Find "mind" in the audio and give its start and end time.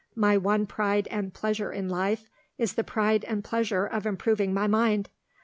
4.65-5.11